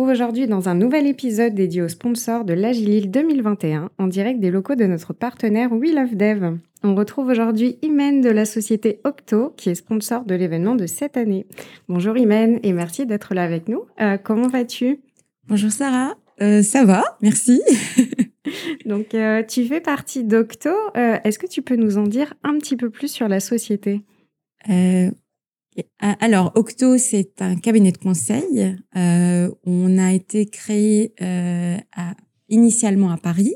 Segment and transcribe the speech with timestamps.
[0.00, 4.50] retrouve aujourd'hui dans un nouvel épisode dédié aux sponsors de l'Agilil 2021 en direct des
[4.50, 6.56] locaux de notre partenaire We Love Dev.
[6.82, 11.18] On retrouve aujourd'hui Imen de la société Octo qui est sponsor de l'événement de cette
[11.18, 11.44] année.
[11.86, 13.82] Bonjour Imen et merci d'être là avec nous.
[14.00, 15.00] Euh, comment vas-tu?
[15.48, 17.60] Bonjour Sarah, euh, ça va, merci.
[18.86, 20.70] Donc euh, tu fais partie d'Octo.
[20.94, 24.00] Est-ce que tu peux nous en dire un petit peu plus sur la société?
[25.98, 28.76] Alors, Octo, c'est un cabinet de conseil.
[28.96, 32.14] Euh, on a été créé euh, à,
[32.48, 33.54] initialement à Paris,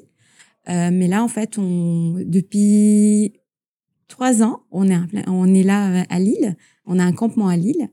[0.69, 3.35] euh, mais là, en fait, on, depuis
[4.09, 6.57] trois ans, on est, on est là à Lille.
[6.87, 7.91] On a un campement à Lille.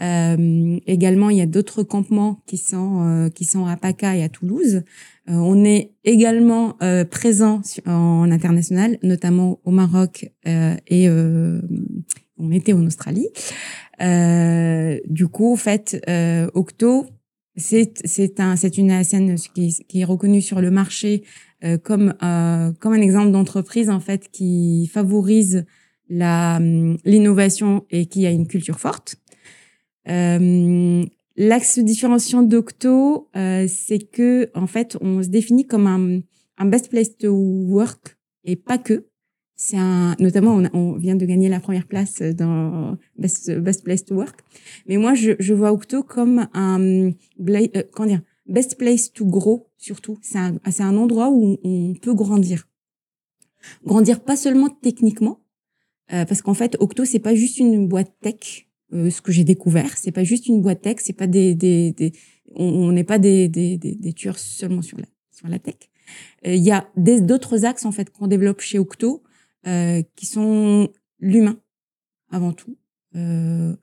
[0.00, 4.24] Euh, également, il y a d'autres campements qui sont euh, qui sont à PACA et
[4.24, 4.82] à Toulouse.
[5.28, 6.76] Euh, on est également
[7.10, 11.08] présent en international, notamment au Maroc et
[12.42, 13.28] on était en Australie.
[14.00, 17.06] Euh, du coup, en fait, euh, Octo,
[17.56, 21.22] c'est c'est un c'est une scène qui, qui est reconnue sur le marché
[21.64, 25.64] euh, comme euh, comme un exemple d'entreprise en fait qui favorise
[26.08, 26.58] la
[27.04, 29.16] l'innovation et qui a une culture forte.
[30.08, 31.04] Euh,
[31.36, 36.20] L'axe différenciant d'Octo, euh, c'est que en fait, on se définit comme un,
[36.58, 39.06] un best place to work et pas que.
[39.64, 44.04] C'est un, notamment, on, on, vient de gagner la première place dans Best, Best Place
[44.04, 44.40] to Work.
[44.88, 47.12] Mais moi, je, je vois Octo comme un, euh,
[47.92, 50.18] comment dire, Best Place to Grow, surtout.
[50.20, 52.66] C'est un, c'est un endroit où on peut grandir.
[53.84, 55.44] Grandir pas seulement techniquement,
[56.12, 58.66] euh, parce qu'en fait, Octo, c'est pas juste une boîte tech.
[58.92, 61.92] Euh, ce que j'ai découvert, c'est pas juste une boîte tech, c'est pas des, des,
[61.92, 62.10] des
[62.56, 65.76] on n'est pas des, des, des, des, tueurs seulement sur la, sur la tech.
[66.48, 69.22] Euh, il y a d'autres axes en fait qu'on développe chez Octo
[69.66, 70.88] euh, qui sont
[71.20, 71.56] l'humain
[72.30, 72.76] avant tout.
[73.14, 73.74] Euh,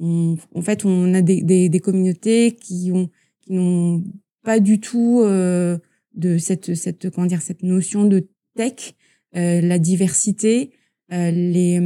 [0.00, 3.08] en fait, on a des, communautés qui ont
[3.40, 4.02] qui n'ont
[4.42, 5.78] pas du tout euh,
[6.14, 8.94] de cette cette comment dire cette notion de tech,
[9.32, 10.72] la diversité,
[11.10, 11.78] les,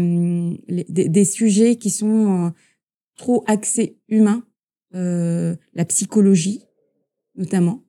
[0.69, 2.55] les des, sujets qui sont
[3.16, 4.47] trop axés humains,
[4.93, 6.65] la psychologie
[7.34, 7.84] notamment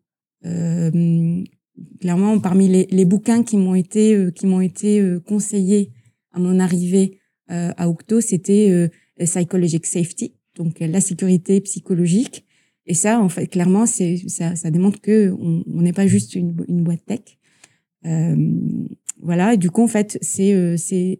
[1.99, 5.91] clairement parmi les, les bouquins qui m'ont été euh, qui m'ont été euh, conseillés
[6.31, 7.19] à mon arrivée
[7.51, 8.89] euh, à Octo, c'était
[9.19, 12.45] psychologic safety, donc la sécurité psychologique.
[12.85, 16.55] Et ça, en fait, clairement, c'est ça, ça démontre que on n'est pas juste une,
[16.67, 17.37] une boîte tech.
[19.21, 19.53] voilà.
[19.53, 21.19] Et du coup, en fait, c'est c'est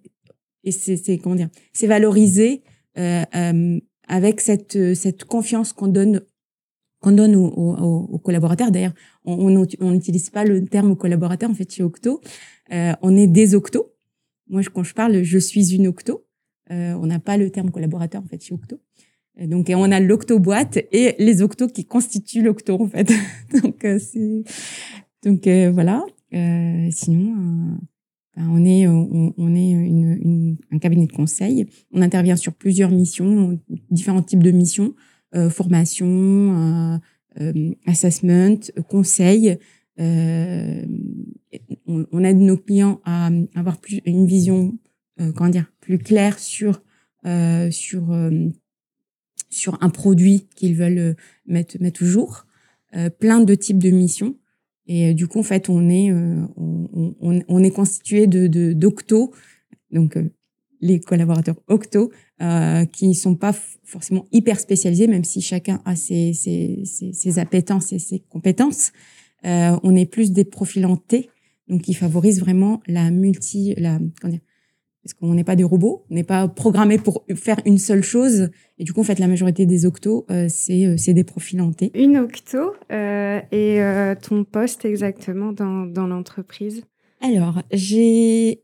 [0.64, 2.64] et c'est comment dire, c'est valorisé
[2.96, 6.22] avec cette cette confiance qu'on donne
[7.04, 8.72] qu'on donne aux, collaborateurs.
[8.72, 8.94] D'ailleurs,
[9.26, 9.50] on
[9.92, 12.22] n'utilise pas le terme collaborateur en fait chez Octo.
[12.72, 13.94] Euh, on est des Octo.
[14.50, 16.26] Moi, quand je parle, je suis une Octo.
[16.72, 18.80] Euh, on n'a pas le terme collaborateur en fait chez Octo.
[19.40, 23.12] Euh, donc, on a l'Octo boîte et les Octo qui constituent l'Octo en fait.
[23.64, 24.44] donc, euh, c'est
[25.24, 26.04] donc euh, voilà.
[26.32, 27.78] sinon.
[28.36, 31.68] Ben, on est, on, on est une, une, un cabinet de conseil.
[31.92, 33.60] On intervient sur plusieurs missions,
[33.92, 34.96] différents types de missions.
[35.36, 36.98] Euh, formation, euh,
[37.42, 39.58] euh, assessment, conseil.
[39.98, 40.86] on,
[41.88, 44.78] on, aide nos clients à, avoir plus une vision,
[45.36, 46.84] comment dire, plus claire sur
[47.72, 48.04] sur
[49.50, 51.16] sur un produit qu'ils veulent
[51.48, 52.46] mettre mettre au jour.
[53.20, 54.38] plein de types de missions.
[54.86, 59.34] Et du coup, en fait, on est, on, on, on, est constitué de d'octo,
[59.92, 60.18] donc
[60.84, 62.12] les collaborateurs Octo,
[62.42, 67.40] euh, qui sont pas forcément hyper spécialisés, même si chacun a ses, ses, ses, ses
[67.40, 68.92] appétences et ses compétences.
[69.46, 71.30] Euh, on est plus des profils en T,
[71.70, 74.42] donc qui favorisent vraiment la multi, la, comment dire,
[75.04, 78.50] parce qu'on n'est pas des robots, on n'est pas programmé pour faire une seule chose.
[78.78, 81.62] Et du coup, en fait, la majorité des octos, euh, c'est euh, c'est des profils
[81.62, 81.92] en T.
[81.94, 86.84] Une octo euh, et euh, ton poste exactement dans, dans l'entreprise?
[87.20, 88.63] Alors, j'ai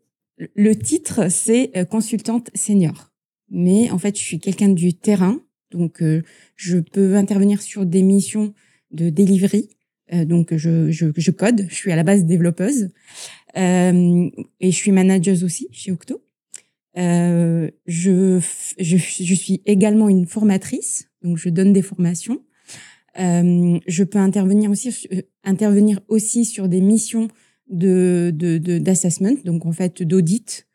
[0.55, 3.11] le titre, c'est euh, consultante senior.
[3.49, 5.39] Mais en fait, je suis quelqu'un du terrain,
[5.71, 6.23] donc euh,
[6.55, 8.53] je peux intervenir sur des missions
[8.91, 9.69] de delivery.
[10.13, 12.89] Euh, donc je, je, je, code, je suis à la base développeuse
[13.55, 14.31] et
[14.61, 16.23] je suis manageuse aussi chez Octo.
[16.95, 18.39] je, je,
[18.79, 22.43] je, suis également une formatrice, donc je donne des formations.
[23.15, 25.07] je peux intervenir aussi
[25.43, 27.27] intervenir aussi sur des missions
[27.69, 28.31] de
[28.79, 30.67] d'assessment, de, donc en fait d'audit,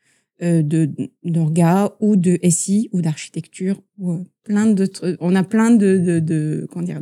[0.43, 0.91] euh, de
[1.23, 5.17] d'orga ou de SI ou d'architecture ou euh, plein d'autres.
[5.21, 7.01] On a plein de de, de comment dire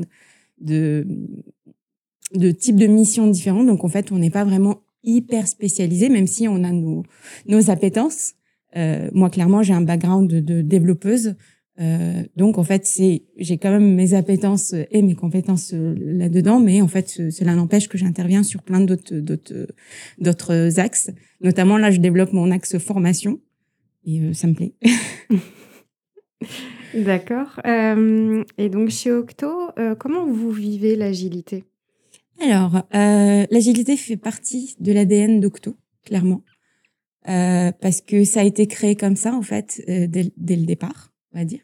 [0.61, 1.06] de
[2.35, 3.67] de types de missions différentes.
[3.67, 7.05] Donc en fait, on n'est pas vraiment hyper spécialisé, même si on a nos
[7.47, 8.35] nos appétences.
[8.77, 11.35] Euh, moi, clairement, j'ai un background de, de développeuse.
[11.80, 16.60] Euh, donc en fait, c'est j'ai quand même mes appétences et mes compétences euh, là-dedans,
[16.60, 19.69] mais en fait, cela n'empêche que j'interviens sur plein d'autres d'autres
[20.19, 21.10] d'autres axes.
[21.40, 23.40] Notamment là, je développe mon axe formation
[24.04, 24.74] et euh, ça me plaît.
[26.94, 27.58] D'accord.
[27.64, 31.64] Euh, et donc chez Octo, comment vous vivez l'agilité?
[32.42, 35.74] Alors, l'agilité fait partie de l'ADN d'Octo,
[36.04, 36.42] clairement,
[37.24, 41.38] parce que ça a été créé comme ça en fait dès, dès le départ on
[41.38, 41.61] va dire.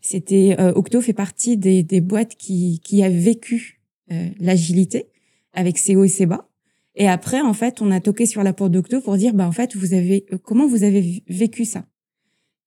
[0.00, 3.80] C'était euh, Octo fait partie des, des boîtes qui, qui a vécu
[4.10, 5.06] euh, l'agilité
[5.52, 6.48] avec ses hauts et ses bas.
[6.96, 9.52] Et après, en fait, on a toqué sur la porte d'Octo pour dire, bah en
[9.52, 11.86] fait, vous avez euh, comment vous avez vécu ça?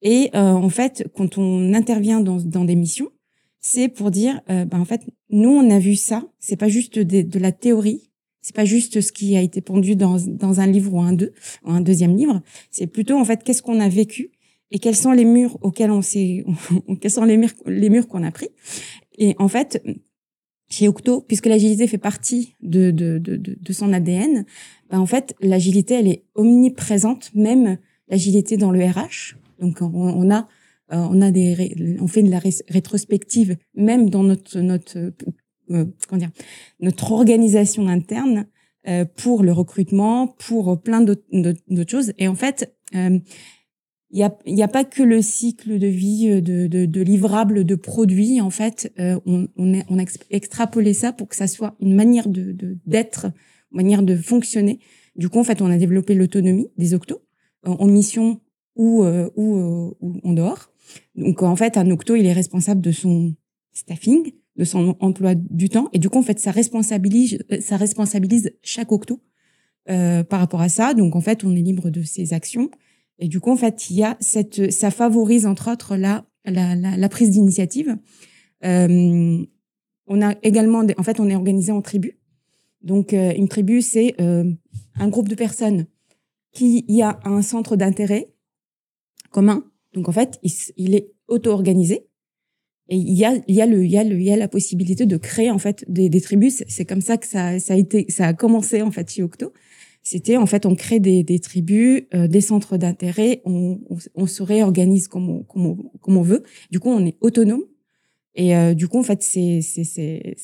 [0.06, 3.10] Et en fait, quand on intervient dans, dans des missions,
[3.62, 6.28] c'est pour dire, bah en fait, nous on a vu ça.
[6.40, 8.12] C'est pas juste de, de la théorie,
[8.42, 11.32] c'est pas juste ce qui a été pondu dans, dans un livre ou un deux,
[11.64, 12.42] ou un deuxième livre.
[12.70, 14.32] C'est plutôt en fait qu'est-ce qu'on a vécu
[14.74, 16.44] et quels sont les murs auxquels on s'est,
[17.02, 18.50] quels sont les murs, les murs qu'on a pris?
[19.18, 19.82] Et en fait,
[20.70, 24.46] chez Octo, puisque l'agilité fait partie de, de, de, de son ADN,
[24.90, 27.78] ben en fait, l'agilité, elle est omniprésente, même
[28.08, 29.36] l'agilité dans le RH.
[29.60, 30.48] Donc, on, a,
[30.92, 36.20] euh, on a des, on fait de la rétrospective, même dans notre, notre, euh, comment
[36.20, 36.32] dire,
[36.80, 38.48] notre organisation interne,
[38.88, 42.12] euh, pour le recrutement, pour plein d'autres choses.
[42.18, 43.20] Et en fait, euh,
[44.14, 47.64] il n'y a, a pas que le cycle de vie euh, de, de, de livrables
[47.64, 48.42] de produits.
[48.42, 52.56] En fait, euh, on, a extrapolé ça pour que ça soit une manière de
[52.86, 53.26] d'être,
[53.72, 54.80] une manière de fonctionner.
[55.16, 57.24] Du coup, en fait, on a développé l'autonomie des octos
[57.66, 58.40] en mission
[58.76, 60.72] ou, euh, ou, en dehors.
[61.16, 63.34] Donc, en fait, un octo, il est responsable de son
[63.72, 67.40] staffing, de son emploi du temps, et du coup, en fait, ça responsabilise,
[68.62, 69.22] chaque octo
[69.86, 70.94] par rapport à ça.
[70.94, 72.70] Donc, en fait, on est libre de ses actions.
[73.20, 76.76] Et du coup, en fait, il y a cette, ça favorise entre autres la, la,
[76.76, 77.98] la, la prise d'initiative.
[78.66, 79.46] Euh,
[80.08, 82.14] on a également, en fait, on est organisé en tribus.
[82.82, 84.52] Donc, euh, une tribu, c'est euh,
[84.96, 85.86] un groupe de personnes
[86.52, 88.34] qui y a un centre d'intérêt
[89.32, 89.64] commun.
[89.94, 92.08] Donc, en fait, il, il est auto-organisé.
[92.90, 94.36] Et il y a, il y a le, il y a le, il y a
[94.36, 96.64] la possibilité de créer en fait des, des tribus.
[96.68, 99.54] C'est comme ça que ça, ça a été, ça a commencé en fait chez Octo.
[100.04, 103.80] C'était en fait on crée des, des tribus, euh, des centres d'intérêt, on,
[104.16, 106.44] on, se réorganise comme on, comme on, comme on veut.
[106.72, 107.64] Du coup, on est autonome.
[108.36, 110.36] Et euh, du coup, en fait, c'est c'est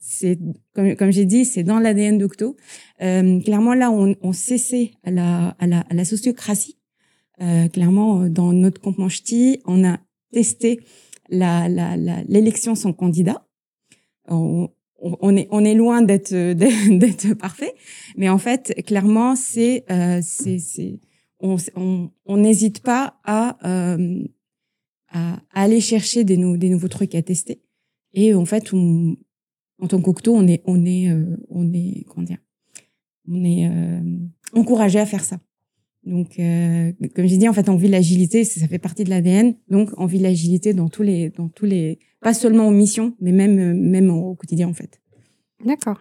[0.00, 0.38] c'est
[0.74, 2.56] comme comme j'ai dit, c'est dans l'ADN d'Octo.
[3.00, 6.76] Euh, clairement, là, on, on cessait à la à la, à la sociocratie.
[7.40, 9.98] Euh, clairement, dans notre compte on a
[10.32, 10.80] testé
[11.28, 13.46] la l'élection la, sans candidat.
[14.98, 16.32] On est on est loin d'être
[16.98, 17.74] d'être parfait,
[18.16, 21.00] mais en fait clairement c'est euh, c'est
[21.40, 21.56] on
[22.24, 24.24] on n'hésite pas à, euh,
[25.08, 27.60] à, aller chercher des, des nouveaux trucs à tester
[28.14, 29.16] et en fait on,
[29.78, 32.04] en tant qu'octo on est on est euh, on est
[33.28, 34.00] on est euh,
[34.52, 35.38] encouragé à faire ça.
[36.04, 39.56] Donc, euh, comme j'ai dit, en fait, on vit l'agilité, ça fait partie de l'ADN.
[39.68, 43.32] Donc, on vit l'agilité dans tous les, dans tous les, pas seulement aux missions, mais
[43.32, 45.00] même, même au quotidien, en fait.
[45.64, 45.98] D'accord.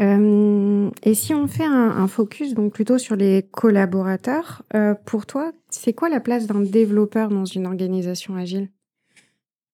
[0.00, 5.52] Euh, et si on fait un, focus donc plutôt sur les collaborateurs, euh, pour toi,
[5.70, 8.68] c'est quoi la place d'un développeur dans une organisation agile?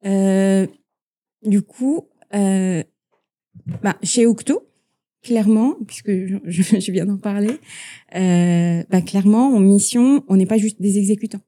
[0.05, 0.67] Euh,
[1.43, 4.69] Du coup, bah, chez Octo,
[5.23, 7.59] clairement, puisque je, je viens d'en parler,
[8.13, 11.43] bah, clairement, en mission, on n'est pas juste des exécutants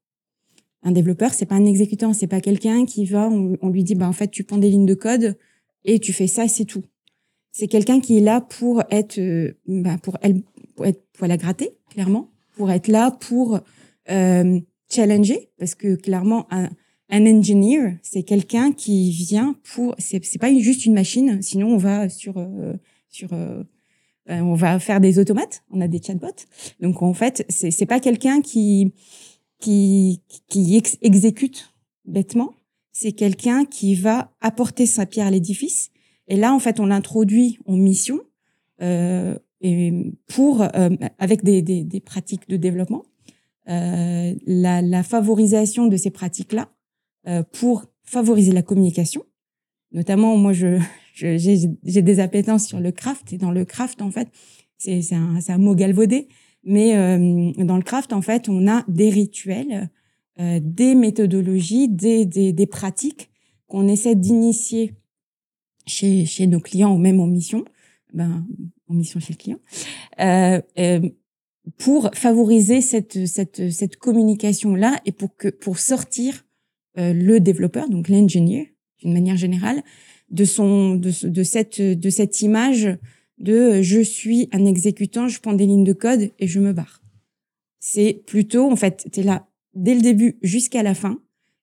[0.85, 4.09] un développeur, c'est pas un exécutant, c'est pas quelqu'un qui va, on, lui dit, bah
[4.09, 5.37] en fait, tu prends des lignes de code
[5.85, 6.85] et tu fais ça, c'est tout.
[7.53, 10.43] C'est quelqu'un qui est là pour être, euh, bah, pour elle,
[10.77, 13.61] pour être, pour la gratter, clairement, pour être là pour
[14.11, 14.61] euh,
[14.91, 16.69] challenger, parce que clairement, un,
[17.11, 22.09] un engineer, c'est quelqu'un qui vient pour, c'est, pas juste une machine, sinon on va
[22.09, 22.75] sur, euh,
[23.09, 23.63] sur, euh,
[24.27, 26.47] ben, on va faire des automates, on a des chatbots.
[26.81, 28.93] Donc en fait, c'est pas quelqu'un qui
[29.65, 31.73] qui, exécute
[32.05, 32.55] bêtement,
[32.93, 35.91] c'est quelqu'un qui va apporter sa pierre à l'édifice.
[36.29, 38.21] Et là, en fait, on l'introduit en mission
[38.83, 39.93] euh, et
[40.27, 43.05] pour euh, avec des, des, pratiques de développement,
[43.69, 46.71] euh, la, favorisation de ces pratiques-là
[47.53, 49.25] pour favoriser la communication.
[49.93, 50.79] Notamment, moi, je
[51.15, 54.29] j'ai des appétences sur le craft et dans le craft, en fait,
[54.77, 56.29] c'est un, un mot galvaudé,
[56.65, 59.91] mais euh, dans le craft, en fait, on a des rituels,
[60.41, 63.31] euh, des méthodologies, des, des, des pratiques
[63.67, 64.95] qu'on essaie d'initier
[65.87, 67.65] chez, chez nos clients ou même en mission,
[68.13, 68.47] ben,
[68.89, 69.59] en mission chez le client,
[70.21, 71.01] euh, euh
[71.79, 76.45] pour favoriser cette, cette, cette communication-là et pour, que, pour sortir
[76.95, 78.67] le développeur, donc l'ingénieur,
[78.99, 79.83] d'une manière générale,
[80.31, 82.99] de son de, de cette de cette image
[83.39, 87.03] de je suis un exécutant, je prends des lignes de code et je me barre.
[87.81, 91.21] C'est plutôt en fait, tu es là dès le début jusqu'à la fin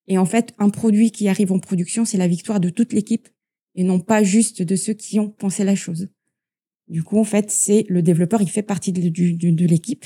[0.08, 3.30] et en fait, un produit qui arrive en production, c'est la victoire de toute l'équipe
[3.75, 6.10] et non pas juste de ceux qui ont pensé la chose.
[6.88, 10.06] Du coup, en fait, c'est le développeur, il fait partie de, l'équipe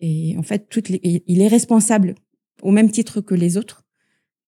[0.00, 2.14] et en fait, il est responsable
[2.62, 3.84] au même titre que les autres.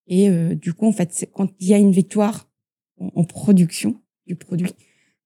[0.06, 2.50] Et euh, du coup, en fait, quand il y a une victoire
[2.96, 4.72] en, production du produit,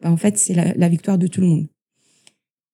[0.02, 1.68] ben, en fait, c'est la, victoire de tout le monde.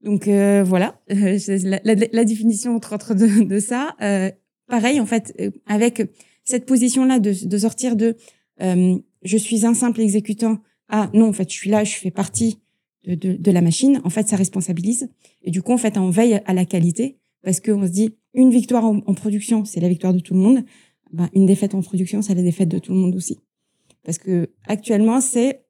[0.02, 3.94] Donc euh, voilà, la, définition entre autres de, ça.
[4.00, 4.30] Euh,
[4.66, 6.02] pareil, en fait, euh, avec
[6.44, 8.16] cette position-là de, sortir de
[8.60, 10.58] je suis un simple exécutant
[10.88, 12.58] à non, en fait, je suis là, je fais partie
[13.04, 14.00] de, la machine.
[14.04, 15.10] En fait, ça responsabilise.
[15.42, 18.50] Et du coup, en fait, on veille à la qualité parce qu'on se dit une
[18.50, 20.64] victoire en, en production, c'est la victoire de tout le monde.
[21.12, 23.38] Ben, une défaite en production, c'est la défaite de tout le monde aussi.
[24.04, 25.67] Parce que actuellement, c'est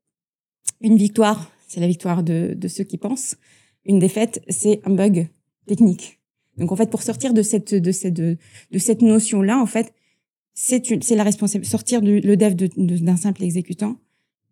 [0.81, 3.37] une victoire, c'est la victoire de, de ceux qui pensent.
[3.85, 5.29] Une défaite, c'est un bug
[5.67, 6.21] technique.
[6.57, 8.39] Donc en fait, pour sortir de cette de cette de,
[8.79, 9.95] cette notion là, en fait,
[10.55, 13.97] c'est c'est la responsabilité sortir du, le dev d'un simple exécutant.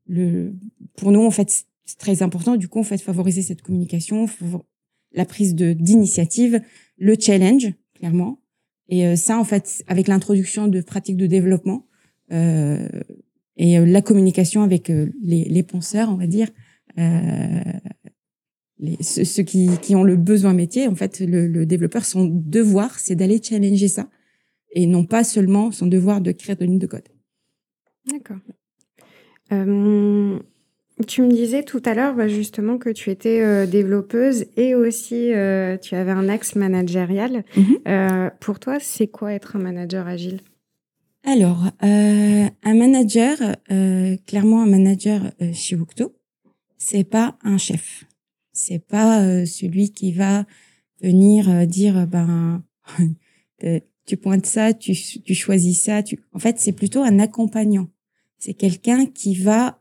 [0.07, 0.55] Le
[0.97, 2.57] pour nous en fait c'est très important.
[2.57, 4.27] Du coup, en fait, favoriser cette communication,
[5.13, 6.61] la prise de d'initiative,
[6.99, 8.41] le challenge clairement.
[8.89, 11.87] Et euh, ça, en fait, avec l'introduction de pratiques de développement
[12.33, 12.89] euh,
[13.57, 16.49] et euh, la communication avec euh, les, les penseurs, on va dire,
[18.79, 22.99] les, ceux, qui, qui, ont le besoin métier, en fait, le, le développeur, son devoir,
[22.99, 24.09] c'est d'aller challenger ça
[24.77, 27.09] et non pas seulement son devoir de créer de lignes de code.
[28.11, 28.37] D'accord.
[29.53, 30.39] Euh,
[31.07, 35.33] tu me disais tout à l'heure bah, justement que tu étais euh, développeuse et aussi
[35.33, 37.45] euh, tu avais un axe managérial.
[37.57, 38.31] Mm-hmm.
[38.39, 40.41] pour toi, c'est quoi être un manager agile?
[41.27, 43.37] Alors, un manager,
[44.27, 46.17] clairement un manager chez Wukto,
[46.79, 48.07] c'est pas un chef
[48.57, 50.47] c'est pas euh, celui qui va
[51.03, 52.65] venir euh, dire ben
[53.65, 56.03] euh, tu pointes ça, tu, tu choisis ça.
[56.03, 56.19] Tu...
[56.33, 57.89] En fait, c'est plutôt un accompagnant.
[58.39, 59.79] C'est quelqu'un qui va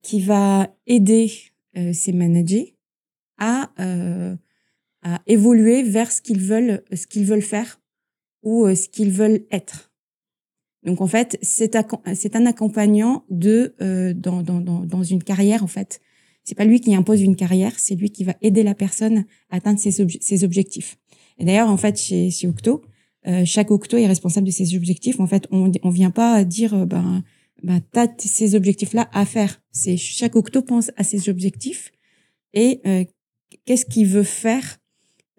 [0.00, 1.30] qui va aider
[1.92, 2.76] ses managers
[3.36, 3.70] à
[5.02, 7.80] à évoluer vers ce qu'ils veulent ce qu'ils veulent faire
[8.42, 9.85] ou ce qu'ils veulent être.
[10.86, 13.74] Donc en fait, c'est un accompagnant de
[14.16, 16.00] dans, dans, dans dans une carrière en fait
[16.46, 19.56] c'est pas lui qui impose une carrière, c'est lui qui va aider la personne à
[19.56, 20.96] atteindre ses, ses objectifs.
[21.38, 22.82] Et d'ailleurs, en fait, chez, chez Octo,
[23.26, 25.18] euh, chaque Octo est responsable de ses objectifs.
[25.18, 27.24] En fait, on on vient pas dire euh, ben
[27.64, 29.60] ben t'as ces objectifs-là à faire.
[29.72, 31.90] C'est chaque Octo pense à ses objectifs
[32.54, 33.04] et euh,
[33.64, 34.78] qu'est-ce qu'il veut faire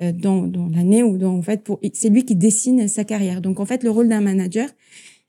[0.02, 3.42] euh, dans dans l'année ou dans en fait pour c'est lui qui dessine sa carrière.
[3.42, 4.70] Donc en fait, le rôle d'un manager,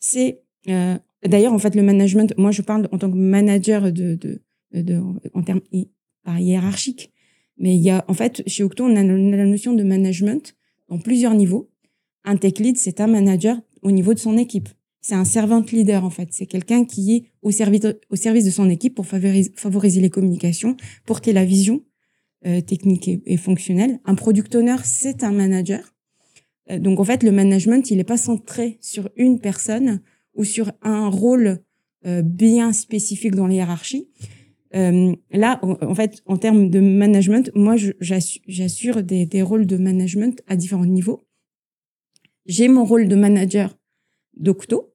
[0.01, 4.15] c'est euh, D'ailleurs, en fait, le management, moi, je parle en tant que manager de,
[4.15, 4.41] de,
[4.73, 5.03] de,
[5.35, 5.61] en termes
[6.23, 7.13] par hiérarchique.
[7.59, 10.55] Mais il y a, en fait, chez Octo, on a la notion de management
[10.89, 11.71] en plusieurs niveaux.
[12.25, 14.69] Un tech lead, c'est un manager au niveau de son équipe.
[15.01, 16.29] C'est un servant leader, en fait.
[16.31, 20.11] C'est quelqu'un qui est au service, au service de son équipe pour favoriser, favoriser les
[20.11, 21.83] communications, porter la vision
[22.47, 23.99] euh, technique et, fonctionnelle.
[24.05, 25.81] Un product owner, c'est un manager.
[26.71, 30.01] Euh, donc, en fait, le management, il n'est pas centré sur une personne
[30.35, 31.61] ou sur un rôle
[32.07, 34.09] euh, bien spécifique dans les hiérarchies.
[34.75, 40.43] Euh, là, en, fait, en termes de management, moi, j'assure des, des, rôles de management
[40.47, 41.27] à différents niveaux.
[42.47, 43.77] J'ai mon rôle de manager
[44.37, 44.95] d'Octo,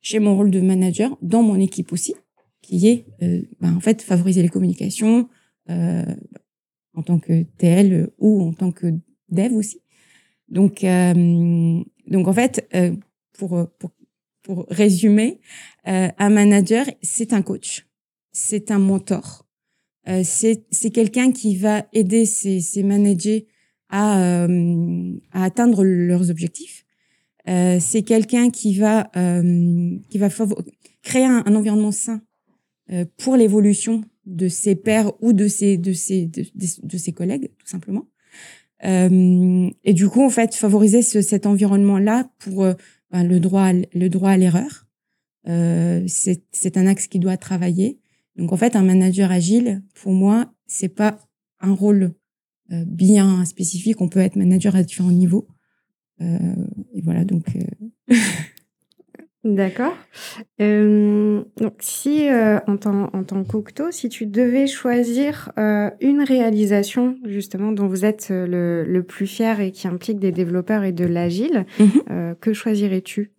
[0.00, 2.14] j'ai mon rôle de manager dans mon équipe aussi,
[2.62, 5.28] qui est, euh, ben, en fait, favoriser les communications
[5.68, 6.04] euh,
[6.94, 8.86] en tant que TL ou en tant que
[9.30, 9.80] dev aussi.
[10.48, 12.94] Donc, euh, donc en fait, euh,
[13.38, 13.90] pour, pour,
[14.42, 15.40] pour résumer,
[15.84, 17.88] un manager, c'est un coach
[18.38, 19.46] c'est un mentor.
[20.08, 23.46] Euh, c'est quelqu'un qui va aider ses, ses managers
[23.90, 26.86] à, euh, à, atteindre leurs objectifs.
[27.48, 30.28] Euh, c'est quelqu'un qui va euh, qui va
[31.02, 32.20] créer un, environnement sain
[32.90, 37.66] euh, pour l'évolution de ses pairs ou de ses de ses de, ses collègues tout
[37.66, 38.06] simplement.
[38.82, 42.64] Et du coup en fait favoriser ce, cet environnement là pour
[43.10, 44.86] ben, le droit le droit à l'erreur.
[45.44, 47.98] c'est un axe qui doit travailler
[48.38, 51.18] donc en fait, un manager agile, pour moi, c'est pas
[51.60, 52.14] un rôle
[52.70, 54.00] euh, bien spécifique.
[54.00, 55.48] On peut être manager à différents niveaux.
[56.20, 56.38] Euh,
[56.94, 57.44] et voilà, donc.
[57.56, 58.14] Euh...
[59.54, 59.96] D'accord.
[60.60, 67.72] Euh, donc, si en tant, en tant qu'Octo, si tu devais choisir une réalisation justement
[67.72, 71.64] dont vous êtes le, le, plus fier et qui implique des développeurs et de l'agile,
[71.78, 72.34] mhm.
[72.40, 73.32] que choisirais-tu?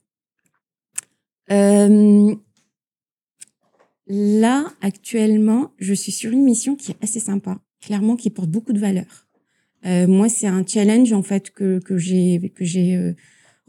[4.10, 8.74] Là, actuellement, je suis sur une mission qui est assez sympa, clairement, qui porte beaucoup
[8.74, 9.28] de valeur.
[9.86, 13.14] Euh, moi, c'est un challenge en fait que que j'ai que j'ai euh,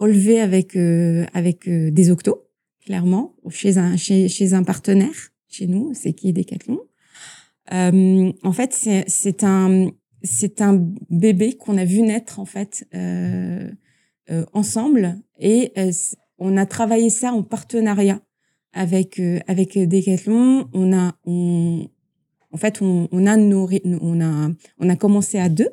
[0.00, 2.49] relevé avec euh, avec euh, des octos,
[2.85, 6.80] clairement, chez un chez chez un partenaire chez nous, c'est qui est Decathlon.
[7.71, 8.73] en fait,
[9.07, 9.90] c'est un
[10.23, 12.87] c'est un bébé qu'on a vu naître en fait
[14.52, 15.73] ensemble et
[16.38, 18.21] on a travaillé ça en partenariat
[18.73, 21.88] avec euh, avec Decathlon, on a on
[22.52, 25.71] en fait on, on a nourri, on a on a commencé à deux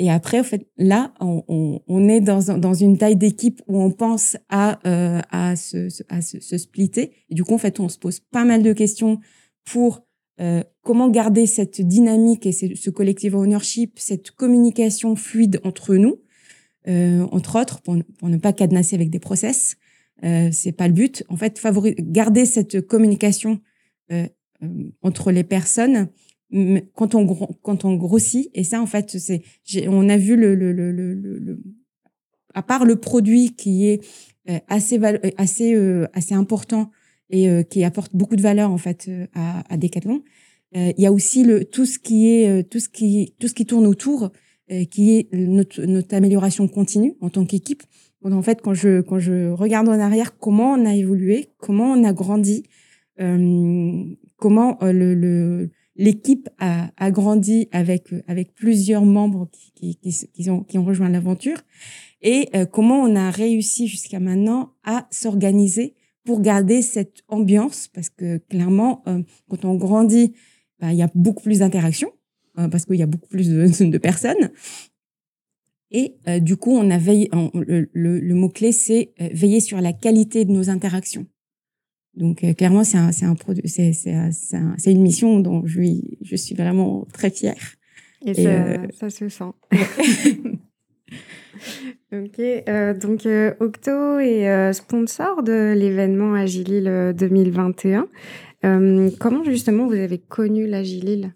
[0.00, 4.80] et après en fait là on, est dans une taille d'équipe où on pense à
[4.86, 5.20] euh,
[5.54, 9.20] se se, splitter et du coup en fait on se pose pas mal de questions
[9.64, 10.04] pour
[10.40, 16.16] euh, comment garder cette dynamique et ce, ce collective ownership, cette communication fluide entre nous,
[16.88, 19.76] euh, entre autres, pour, ne pas cadenasser avec des process,
[20.24, 21.24] euh, c'est pas le but.
[21.28, 23.60] En fait, favoriser, garder cette communication
[24.12, 24.26] euh,
[24.62, 26.08] euh, entre les personnes
[26.94, 27.26] quand on
[27.62, 28.50] quand on grossit.
[28.54, 29.42] Et ça, en fait, c'est
[29.88, 31.60] on a vu le, le, le, le,
[32.54, 34.04] à part le produit qui est
[34.48, 35.00] euh, assez
[35.36, 35.74] assez
[36.12, 36.90] assez important
[37.30, 40.22] et qui apporte beaucoup de valeur en fait à, à Decathlon.
[40.72, 43.66] il y a aussi le tout ce qui est tout ce qui tout ce qui
[43.66, 44.32] tourne autour,
[44.90, 47.84] qui est notre, notre amélioration continue en tant qu'équipe
[48.24, 52.04] en fait, quand je quand je regarde en arrière, comment on a évolué, comment on
[52.04, 52.64] a grandi,
[53.20, 54.04] euh,
[54.36, 60.62] comment euh, le l'équipe a, a grandi avec avec plusieurs membres qui qui, qui, ont
[60.64, 61.58] qui ont rejoint l'aventure.
[62.22, 67.88] Et euh, comment on a réussi jusqu'à maintenant à s'organiser pour garder cette ambiance?
[67.88, 70.32] Parce que clairement euh, quand on grandit
[70.80, 72.12] bah, il y a beaucoup plus d'interactions
[72.70, 74.50] parce qu'il y a beaucoup plus de, de personnes.
[75.90, 79.92] Et euh, du coup, on a veillé, le, le, mot-clé, c'est euh, veiller sur la
[79.92, 81.26] qualité de nos interactions.
[82.14, 86.18] Donc euh, clairement, c'est un, un produit, c'est, c'est, c'est, une mission dont je suis,
[86.22, 87.56] je suis vraiment très fière.
[88.26, 89.52] Et, ça, ça, se sent.
[92.12, 92.40] ok,
[93.00, 93.26] donc
[93.60, 98.08] Octo est sponsor de l'événement Agilil 2021.
[99.18, 101.32] comment justement vous avez connu l'Agilil?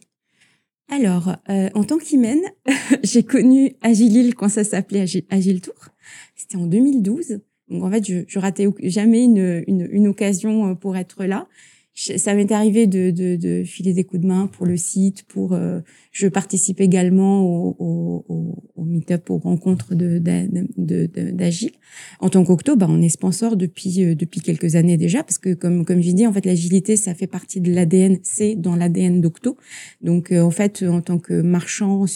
[0.90, 2.40] Alors, euh, en tant qu'hymen,
[3.02, 5.88] j'ai connu Agilil quand ça s'appelait Agile, Tour.
[6.36, 7.40] C'était en 2012.
[7.68, 11.48] Donc en fait, je, je ratais jamais une, une, une occasion euh, pour être là
[11.94, 15.52] ça m'est arrivé de, de, de, filer des coups de main pour le site, pour
[15.52, 15.78] euh,
[16.10, 21.70] je participe également au, au, au meet-up, aux rencontres de d'Agile.
[22.18, 25.54] En tant qu'Octo, bah, on est sponsor depuis euh, depuis quelques années déjà, parce que
[25.54, 29.20] comme comme j'ai dit, en fait, l'agilité, ça fait partie de l'ADN, c'est dans l'ADN
[29.20, 29.56] d'Octo.
[30.00, 32.06] Donc euh, en fait, en tant que marchand,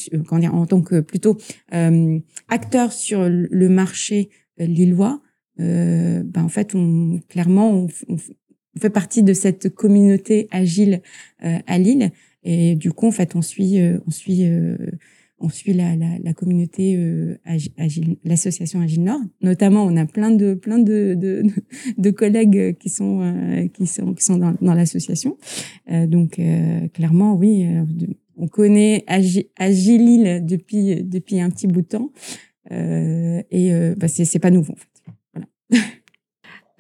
[0.53, 1.39] en tant que plutôt
[2.49, 5.23] acteur sur le marché lillois,
[5.61, 8.17] euh, bah, en fait, on, clairement, on,
[8.79, 11.03] fait partie de cette communauté agile
[11.45, 12.11] euh, à Lille
[12.45, 14.77] et du coup en fait on suit euh, on suit euh,
[15.41, 16.99] on suit la, la, la communauté
[17.77, 19.21] agile, l'association Agile Nord.
[19.41, 21.45] Notamment, on a plein de plein de, de,
[21.97, 25.37] de collègues qui sont qui sont qui sont dans, dans l'association.
[26.09, 26.41] donc
[26.93, 27.69] clairement, oui,
[28.37, 32.11] on connaît Agile, Agile depuis depuis un petit bout de temps
[32.69, 34.98] et bah, c'est pas nouveau en fait.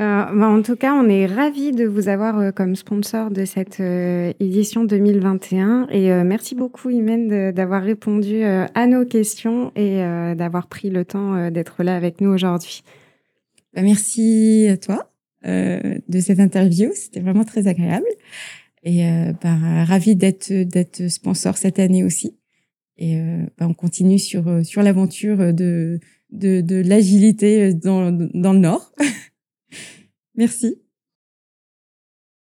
[0.00, 3.44] Euh, bah, en tout cas, on est ravis de vous avoir euh, comme sponsor de
[3.44, 9.98] cette euh, édition 2021 et merci beaucoup Imen d'avoir répondu à nos questions et
[10.36, 12.82] d'avoir pris le temps d'être là avec nous aujourd'hui.
[13.74, 15.10] Bah, merci à toi
[15.44, 18.06] de cette interview, c'était vraiment très agréable
[18.84, 19.02] et
[19.42, 22.36] bah, ravi d'être sponsor cette année aussi.
[22.98, 23.20] Et
[23.58, 24.42] bah, on continue sur
[24.76, 26.00] l'aventure de
[26.32, 28.92] l'agilité dans le Nord.
[30.34, 30.82] Merci.